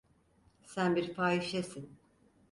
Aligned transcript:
Sen 0.63 0.95
bir 0.95 1.13
fahişesin. 1.13 1.99